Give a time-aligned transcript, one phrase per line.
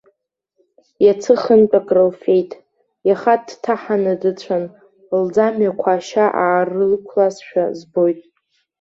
[1.05, 2.51] Иацы хынтә акрылфеит,
[3.07, 4.63] иаха дҭаҳаны дыцәан,
[5.23, 8.21] лӡамҩақәа ашьа аарықәлазшәа збоит.